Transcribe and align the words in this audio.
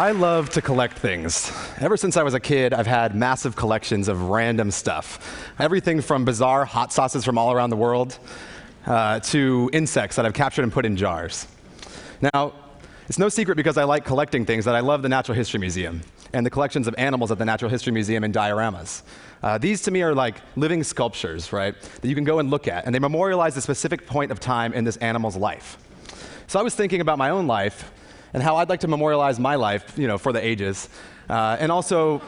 I 0.00 0.12
love 0.12 0.48
to 0.52 0.62
collect 0.62 0.98
things. 0.98 1.52
Ever 1.78 1.98
since 1.98 2.16
I 2.16 2.22
was 2.22 2.32
a 2.32 2.40
kid, 2.40 2.72
I've 2.72 2.86
had 2.86 3.14
massive 3.14 3.54
collections 3.54 4.08
of 4.08 4.30
random 4.30 4.70
stuff. 4.70 5.52
Everything 5.58 6.00
from 6.00 6.24
bizarre 6.24 6.64
hot 6.64 6.90
sauces 6.90 7.22
from 7.22 7.36
all 7.36 7.52
around 7.52 7.68
the 7.68 7.76
world 7.76 8.18
uh, 8.86 9.20
to 9.20 9.68
insects 9.74 10.16
that 10.16 10.24
I've 10.24 10.32
captured 10.32 10.62
and 10.62 10.72
put 10.72 10.86
in 10.86 10.96
jars. 10.96 11.46
Now, 12.22 12.54
it's 13.10 13.18
no 13.18 13.28
secret 13.28 13.56
because 13.56 13.76
I 13.76 13.84
like 13.84 14.06
collecting 14.06 14.46
things 14.46 14.64
that 14.64 14.74
I 14.74 14.80
love 14.80 15.02
the 15.02 15.10
Natural 15.10 15.36
History 15.36 15.60
Museum 15.60 16.00
and 16.32 16.46
the 16.46 16.50
collections 16.50 16.88
of 16.88 16.94
animals 16.96 17.30
at 17.30 17.36
the 17.36 17.44
Natural 17.44 17.70
History 17.70 17.92
Museum 17.92 18.24
and 18.24 18.32
dioramas. 18.32 19.02
Uh, 19.42 19.58
these 19.58 19.82
to 19.82 19.90
me 19.90 20.00
are 20.00 20.14
like 20.14 20.36
living 20.56 20.82
sculptures, 20.82 21.52
right, 21.52 21.74
that 21.78 22.08
you 22.08 22.14
can 22.14 22.24
go 22.24 22.38
and 22.38 22.48
look 22.48 22.68
at, 22.68 22.86
and 22.86 22.94
they 22.94 23.00
memorialize 23.00 23.54
a 23.58 23.60
specific 23.60 24.06
point 24.06 24.30
of 24.30 24.40
time 24.40 24.72
in 24.72 24.84
this 24.84 24.96
animal's 24.96 25.36
life. 25.36 25.76
So 26.46 26.58
I 26.58 26.62
was 26.62 26.74
thinking 26.74 27.02
about 27.02 27.18
my 27.18 27.28
own 27.28 27.46
life 27.46 27.92
and 28.32 28.42
how 28.42 28.56
I'd 28.56 28.68
like 28.68 28.80
to 28.80 28.88
memorialize 28.88 29.38
my 29.38 29.56
life, 29.56 29.96
you 29.96 30.06
know, 30.06 30.18
for 30.18 30.32
the 30.32 30.44
ages, 30.44 30.88
uh, 31.28 31.56
and 31.60 31.70
also 31.72 32.22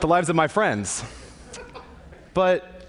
the 0.00 0.06
lives 0.06 0.28
of 0.28 0.36
my 0.36 0.48
friends. 0.48 1.04
But 2.34 2.88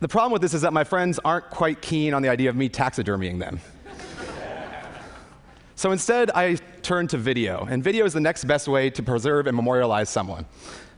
the 0.00 0.08
problem 0.08 0.32
with 0.32 0.42
this 0.42 0.54
is 0.54 0.62
that 0.62 0.72
my 0.72 0.84
friends 0.84 1.18
aren't 1.24 1.50
quite 1.50 1.82
keen 1.82 2.14
on 2.14 2.22
the 2.22 2.28
idea 2.28 2.50
of 2.50 2.56
me 2.56 2.68
taxidermying 2.68 3.38
them. 3.38 3.60
so 5.74 5.92
instead, 5.92 6.30
I 6.30 6.56
turned 6.82 7.10
to 7.10 7.18
video, 7.18 7.66
and 7.70 7.82
video 7.82 8.04
is 8.04 8.12
the 8.12 8.20
next 8.20 8.44
best 8.44 8.68
way 8.68 8.90
to 8.90 9.02
preserve 9.02 9.46
and 9.46 9.56
memorialize 9.56 10.08
someone 10.08 10.46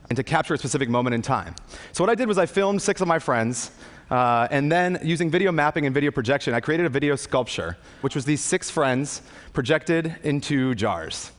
and 0.09 0.17
to 0.17 0.23
capture 0.23 0.53
a 0.53 0.57
specific 0.57 0.89
moment 0.89 1.13
in 1.13 1.21
time. 1.21 1.55
So 1.93 2.03
what 2.03 2.09
I 2.09 2.15
did 2.15 2.27
was 2.27 2.37
I 2.37 2.45
filmed 2.45 2.81
six 2.81 3.01
of 3.01 3.07
my 3.07 3.17
friends, 3.17 3.71
uh, 4.11 4.45
and 4.51 4.69
then 4.69 4.99
using 5.01 5.31
video 5.31 5.53
mapping 5.53 5.85
and 5.85 5.93
video 5.95 6.11
projection, 6.11 6.53
I 6.53 6.59
created 6.59 6.85
a 6.85 6.89
video 6.89 7.15
sculpture, 7.15 7.77
which 8.01 8.13
was 8.13 8.25
these 8.25 8.41
six 8.41 8.69
friends 8.69 9.21
projected 9.53 10.17
into 10.23 10.75
jars. 10.75 11.31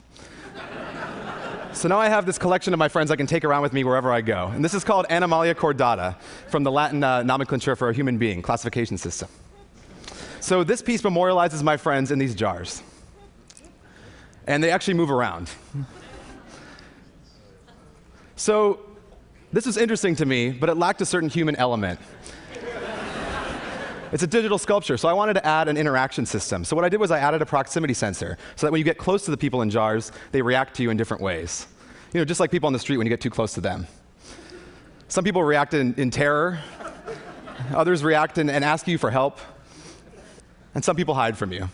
so 1.75 1.87
now 1.87 1.99
I 1.99 2.09
have 2.09 2.25
this 2.25 2.39
collection 2.39 2.73
of 2.73 2.79
my 2.79 2.89
friends 2.89 3.11
I 3.11 3.17
can 3.17 3.27
take 3.27 3.45
around 3.45 3.61
with 3.61 3.75
me 3.75 3.85
wherever 3.85 4.11
I 4.11 4.23
go. 4.23 4.47
And 4.47 4.65
this 4.65 4.73
is 4.73 4.85
called 4.85 5.05
Animalia 5.11 5.55
Chordata, 5.55 6.19
from 6.49 6.65
the 6.65 6.73
Latin 6.73 7.05
uh, 7.05 7.23
nomenclature 7.23 7.77
for 7.77 7.91
a 7.91 7.93
human 7.93 8.17
being, 8.17 8.41
classification 8.41 8.97
system. 8.97 9.29
So 10.41 10.65
this 10.65 10.81
piece 10.81 11.03
memorializes 11.03 11.63
my 11.63 11.77
friends 11.77 12.11
in 12.11 12.19
these 12.19 12.35
jars. 12.35 12.83
And 14.47 14.65
they 14.65 14.71
actually 14.71 14.95
move 14.95 15.11
around. 15.11 15.51
So 18.37 18.81
this 19.53 19.67
was 19.67 19.77
interesting 19.77 20.17
to 20.17 20.25
me, 20.25 20.51
but 20.51 20.71
it 20.71 20.79
lacked 20.79 21.03
a 21.03 21.07
certain 21.07 21.29
human 21.29 21.55
element. 21.57 22.01
It's 24.13 24.23
a 24.23 24.27
digital 24.27 24.59
sculpture, 24.59 24.99
so 24.99 25.09
I 25.09 25.15
wanted 25.15 25.35
to 25.35 25.47
add 25.47 25.69
an 25.69 25.79
interaction 25.79 26.27
system. 26.27 26.65
So 26.67 26.77
what 26.77 26.85
I 26.85 26.91
did 26.91 27.01
was 27.01 27.11
I 27.11 27.19
added 27.19 27.41
a 27.41 27.47
proximity 27.47 27.95
sensor, 27.95 28.37
so 28.57 28.67
that 28.67 28.71
when 28.71 28.79
you 28.79 28.85
get 28.85 28.99
close 28.99 29.25
to 29.25 29.31
the 29.31 29.39
people 29.39 29.63
in 29.63 29.71
jars, 29.71 30.13
they 30.33 30.43
react 30.43 30.77
to 30.77 30.83
you 30.83 30.91
in 30.91 30.99
different 30.99 31.23
ways. 31.23 31.67
You 32.13 32.21
know, 32.21 32.25
just 32.27 32.39
like 32.39 32.51
people 32.51 32.67
on 32.67 32.75
the 32.75 32.79
street 32.79 32.99
when 32.99 33.07
you 33.07 33.11
get 33.11 33.23
too 33.23 33.31
close 33.31 33.55
to 33.55 33.63
them. 33.63 33.87
Some 35.09 35.25
people 35.25 35.43
react 35.43 35.73
in, 35.73 35.95
in 35.95 36.11
terror, 36.11 36.61
others 37.75 38.05
react 38.05 38.37
and, 38.37 38.51
and 38.51 38.63
ask 38.63 38.87
you 38.87 38.99
for 38.99 39.11
help, 39.11 39.41
and 40.75 40.85
some 40.85 40.95
people 40.95 41.15
hide 41.15 41.39
from 41.39 41.51
you. 41.51 41.71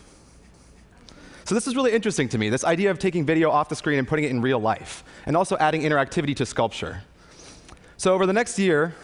So 1.43 1.55
this 1.55 1.67
is 1.67 1.75
really 1.75 1.91
interesting 1.91 2.29
to 2.29 2.37
me, 2.37 2.49
this 2.49 2.63
idea 2.63 2.89
of 2.89 2.99
taking 2.99 3.25
video 3.25 3.51
off 3.51 3.67
the 3.67 3.75
screen 3.75 3.99
and 3.99 4.07
putting 4.07 4.23
it 4.23 4.31
in 4.31 4.41
real 4.41 4.59
life, 4.59 5.03
and 5.25 5.35
also 5.35 5.57
adding 5.57 5.81
interactivity 5.81 6.35
to 6.37 6.45
sculpture. 6.45 7.01
So 7.97 8.13
over 8.13 8.25
the 8.25 8.33
next 8.33 8.57
year, 8.57 8.95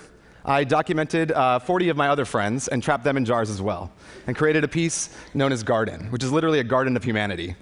I 0.46 0.64
documented 0.64 1.32
uh, 1.32 1.58
40 1.58 1.90
of 1.90 1.98
my 1.98 2.08
other 2.08 2.24
friends 2.24 2.68
and 2.68 2.84
trapped 2.84 3.04
them 3.04 3.18
in 3.18 3.26
jars 3.26 3.50
as 3.50 3.62
well, 3.62 3.92
and 4.28 4.36
created 4.36 4.64
a 4.64 4.68
piece 4.68 5.10
known 5.34 5.52
as 5.52 5.64
Garden, 5.64 6.12
which 6.12 6.24
is 6.24 6.32
literally 6.32 6.60
a 6.60 6.64
garden 6.64 6.96
of 6.96 7.04
humanity. 7.04 7.56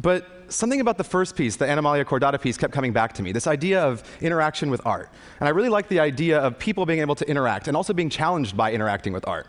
But 0.00 0.26
something 0.48 0.80
about 0.80 0.98
the 0.98 1.04
first 1.04 1.36
piece, 1.36 1.56
the 1.56 1.68
Animalia 1.68 2.04
Chordata 2.04 2.40
piece, 2.40 2.56
kept 2.56 2.72
coming 2.72 2.92
back 2.92 3.12
to 3.14 3.22
me 3.22 3.32
this 3.32 3.46
idea 3.46 3.82
of 3.82 4.02
interaction 4.20 4.68
with 4.68 4.84
art. 4.84 5.10
And 5.38 5.48
I 5.48 5.52
really 5.52 5.68
like 5.68 5.88
the 5.88 6.00
idea 6.00 6.40
of 6.40 6.58
people 6.58 6.86
being 6.86 7.00
able 7.00 7.14
to 7.14 7.28
interact 7.28 7.68
and 7.68 7.76
also 7.76 7.92
being 7.92 8.10
challenged 8.10 8.56
by 8.56 8.72
interacting 8.72 9.12
with 9.12 9.26
art. 9.28 9.46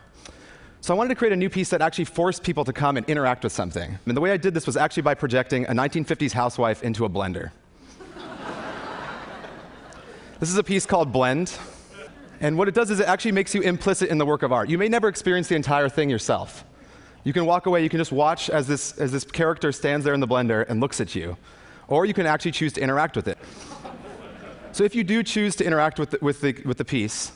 So 0.82 0.94
I 0.94 0.96
wanted 0.96 1.10
to 1.10 1.14
create 1.16 1.32
a 1.32 1.36
new 1.36 1.50
piece 1.50 1.70
that 1.70 1.82
actually 1.82 2.06
forced 2.06 2.42
people 2.42 2.64
to 2.64 2.72
come 2.72 2.96
and 2.96 3.06
interact 3.08 3.44
with 3.44 3.52
something. 3.52 3.98
And 4.06 4.16
the 4.16 4.20
way 4.20 4.30
I 4.30 4.36
did 4.36 4.54
this 4.54 4.66
was 4.66 4.76
actually 4.76 5.02
by 5.02 5.14
projecting 5.14 5.66
a 5.66 5.72
1950s 5.72 6.32
housewife 6.32 6.82
into 6.82 7.04
a 7.04 7.08
blender. 7.08 7.50
this 10.40 10.50
is 10.50 10.56
a 10.56 10.64
piece 10.64 10.86
called 10.86 11.12
Blend. 11.12 11.52
And 12.40 12.56
what 12.56 12.68
it 12.68 12.74
does 12.74 12.90
is 12.90 13.00
it 13.00 13.06
actually 13.06 13.32
makes 13.32 13.54
you 13.54 13.60
implicit 13.60 14.08
in 14.08 14.18
the 14.18 14.24
work 14.24 14.42
of 14.42 14.52
art. 14.52 14.70
You 14.70 14.78
may 14.78 14.88
never 14.88 15.08
experience 15.08 15.48
the 15.48 15.56
entire 15.56 15.88
thing 15.88 16.08
yourself. 16.08 16.64
You 17.22 17.34
can 17.34 17.44
walk 17.44 17.66
away, 17.66 17.82
you 17.82 17.90
can 17.90 17.98
just 17.98 18.12
watch 18.12 18.48
as 18.48 18.66
this, 18.66 18.98
as 18.98 19.12
this 19.12 19.24
character 19.24 19.72
stands 19.72 20.04
there 20.04 20.14
in 20.14 20.20
the 20.20 20.28
blender 20.28 20.64
and 20.66 20.80
looks 20.80 21.00
at 21.00 21.14
you. 21.14 21.36
Or 21.86 22.06
you 22.06 22.14
can 22.14 22.24
actually 22.24 22.52
choose 22.52 22.72
to 22.74 22.80
interact 22.80 23.14
with 23.14 23.28
it. 23.28 23.36
so 24.72 24.84
if 24.84 24.94
you 24.94 25.04
do 25.04 25.22
choose 25.22 25.54
to 25.56 25.64
interact 25.64 25.98
with 25.98 26.10
the, 26.10 26.18
with 26.22 26.40
the, 26.40 26.62
with 26.64 26.78
the 26.78 26.84
piece, 26.84 27.32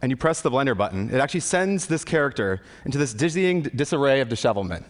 and 0.00 0.10
you 0.10 0.16
press 0.16 0.40
the 0.40 0.50
blender 0.50 0.76
button, 0.76 1.10
it 1.10 1.16
actually 1.16 1.40
sends 1.40 1.86
this 1.86 2.04
character 2.04 2.62
into 2.84 2.96
this 2.98 3.12
dizzying 3.12 3.62
disarray 3.62 4.20
of 4.20 4.28
dishevelment. 4.28 4.86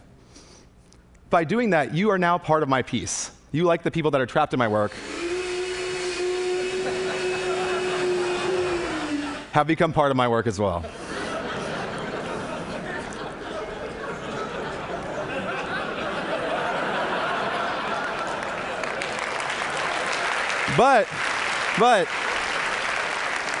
By 1.29 1.43
doing 1.43 1.71
that, 1.71 1.93
you 1.93 2.09
are 2.11 2.17
now 2.17 2.37
part 2.37 2.63
of 2.63 2.69
my 2.69 2.81
piece. 2.81 3.31
You, 3.51 3.63
like 3.63 3.83
the 3.83 3.91
people 3.91 4.11
that 4.11 4.21
are 4.21 4.25
trapped 4.25 4.53
in 4.53 4.59
my 4.59 4.67
work, 4.67 4.91
have 9.57 9.65
become 9.65 9.91
part 9.91 10.11
of 10.11 10.17
my 10.17 10.27
work 10.27 10.45
as 10.45 10.59
well. 10.59 10.81
but, 20.77 21.07
but, 21.79 22.07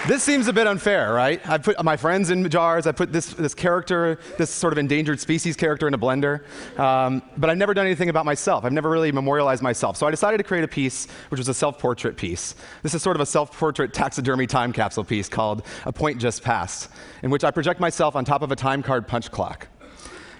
this 0.05 0.23
seems 0.23 0.47
a 0.47 0.53
bit 0.53 0.67
unfair, 0.67 1.13
right? 1.13 1.41
I 1.49 1.57
put 1.57 1.83
my 1.83 1.97
friends 1.97 2.29
in 2.29 2.49
jars. 2.49 2.87
I 2.87 2.91
put 2.91 3.11
this, 3.11 3.33
this 3.33 3.53
character, 3.53 4.19
this 4.37 4.49
sort 4.49 4.73
of 4.73 4.77
endangered 4.77 5.19
species 5.19 5.55
character 5.55 5.87
in 5.87 5.93
a 5.93 5.97
blender. 5.97 6.43
Um, 6.79 7.21
but 7.37 7.49
I've 7.49 7.57
never 7.57 7.73
done 7.73 7.85
anything 7.85 8.09
about 8.09 8.25
myself. 8.25 8.63
I've 8.65 8.73
never 8.73 8.89
really 8.89 9.11
memorialized 9.11 9.63
myself. 9.63 9.97
So 9.97 10.07
I 10.07 10.11
decided 10.11 10.37
to 10.37 10.43
create 10.43 10.63
a 10.63 10.67
piece 10.67 11.07
which 11.29 11.39
was 11.39 11.47
a 11.49 11.53
self-portrait 11.53 12.17
piece. 12.17 12.55
This 12.83 12.93
is 12.93 13.01
sort 13.01 13.15
of 13.15 13.21
a 13.21 13.25
self-portrait 13.25 13.93
taxidermy 13.93 14.47
time 14.47 14.71
capsule 14.73 15.03
piece 15.03 15.29
called 15.29 15.63
A 15.85 15.91
Point 15.91 16.19
Just 16.19 16.43
Passed, 16.43 16.89
in 17.23 17.29
which 17.29 17.43
I 17.43 17.51
project 17.51 17.79
myself 17.79 18.15
on 18.15 18.25
top 18.25 18.41
of 18.41 18.51
a 18.51 18.55
time 18.55 18.83
card 18.83 19.07
punch 19.07 19.31
clock. 19.31 19.67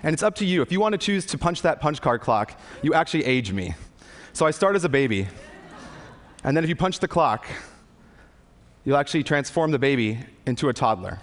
And 0.04 0.14
it's 0.14 0.24
up 0.24 0.36
to 0.36 0.46
you. 0.46 0.62
If 0.62 0.72
you 0.72 0.80
want 0.80 0.94
to 0.94 0.98
choose 0.98 1.26
to 1.28 1.38
punch 1.38 1.64
that 1.64 1.82
punch 1.82 2.02
card 2.02 2.22
clock, 2.22 2.60
you 2.84 2.94
actually 2.94 3.26
age 3.26 3.52
me. 3.52 3.74
So 4.34 4.46
I 4.46 4.52
start 4.52 4.76
as 4.76 4.84
a 4.84 4.90
baby. 4.90 5.28
And 6.44 6.56
then 6.56 6.64
if 6.64 6.70
you 6.70 6.76
punch 6.76 7.00
the 7.00 7.08
clock, 7.08 7.46
you'll 8.88 8.96
actually 8.96 9.22
transform 9.22 9.72
the 9.72 9.78
baby 9.78 10.18
into 10.46 10.70
a 10.70 10.74
toddler. 10.74 11.20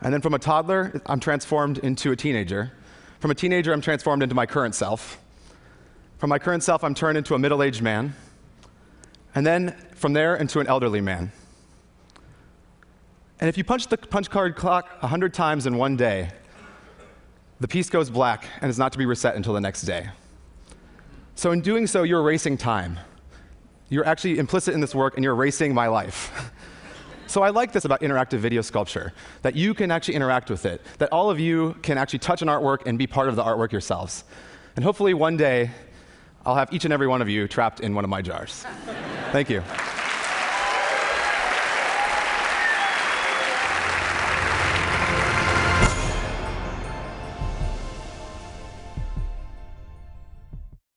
And 0.00 0.12
then 0.12 0.20
from 0.20 0.34
a 0.34 0.40
toddler, 0.40 1.00
I'm 1.06 1.20
transformed 1.20 1.78
into 1.78 2.10
a 2.10 2.16
teenager. 2.16 2.72
From 3.20 3.30
a 3.30 3.34
teenager, 3.34 3.72
I'm 3.72 3.80
transformed 3.80 4.24
into 4.24 4.34
my 4.34 4.44
current 4.44 4.74
self. 4.74 5.20
From 6.18 6.30
my 6.30 6.40
current 6.40 6.64
self, 6.64 6.82
I'm 6.82 6.92
turned 6.92 7.16
into 7.16 7.36
a 7.36 7.38
middle 7.38 7.62
aged 7.62 7.80
man. 7.80 8.16
And 9.36 9.46
then 9.46 9.76
from 9.94 10.14
there, 10.14 10.34
into 10.34 10.58
an 10.58 10.66
elderly 10.66 11.00
man. 11.00 11.30
And 13.38 13.48
if 13.48 13.56
you 13.56 13.62
punch 13.62 13.86
the 13.86 13.96
punch 13.96 14.28
card 14.28 14.56
clock 14.56 15.00
100 15.00 15.32
times 15.32 15.66
in 15.66 15.76
one 15.76 15.96
day, 15.96 16.30
the 17.60 17.68
piece 17.68 17.88
goes 17.88 18.10
black 18.10 18.46
and 18.60 18.68
is 18.68 18.80
not 18.80 18.90
to 18.90 18.98
be 18.98 19.06
reset 19.06 19.36
until 19.36 19.52
the 19.52 19.60
next 19.60 19.82
day. 19.82 20.08
So, 21.36 21.52
in 21.52 21.60
doing 21.60 21.86
so, 21.86 22.02
you're 22.02 22.20
erasing 22.20 22.56
time. 22.56 22.98
You're 23.94 24.06
actually 24.08 24.40
implicit 24.40 24.74
in 24.74 24.80
this 24.80 24.92
work 24.92 25.14
and 25.14 25.22
you're 25.22 25.34
erasing 25.34 25.72
my 25.72 25.86
life. 25.86 26.52
So 27.26 27.42
I 27.42 27.48
like 27.48 27.72
this 27.72 27.86
about 27.86 28.02
interactive 28.02 28.38
video 28.38 28.60
sculpture, 28.60 29.12
that 29.42 29.56
you 29.56 29.72
can 29.72 29.90
actually 29.90 30.14
interact 30.14 30.50
with 30.50 30.66
it, 30.66 30.82
that 30.98 31.10
all 31.10 31.30
of 31.30 31.40
you 31.40 31.74
can 31.82 31.96
actually 31.96 32.18
touch 32.18 32.42
an 32.42 32.48
artwork 32.48 32.86
and 32.86 32.98
be 32.98 33.06
part 33.06 33.28
of 33.28 33.34
the 33.34 33.42
artwork 33.42 33.72
yourselves. 33.72 34.24
And 34.76 34.84
hopefully 34.84 35.14
one 35.14 35.36
day, 35.38 35.70
I'll 36.44 36.54
have 36.54 36.72
each 36.72 36.84
and 36.84 36.92
every 36.92 37.08
one 37.08 37.22
of 37.22 37.28
you 37.28 37.48
trapped 37.48 37.80
in 37.80 37.94
one 37.94 38.04
of 38.04 38.10
my 38.10 38.20
jars. 38.20 38.64
Thank 39.32 39.48
you. 39.48 39.62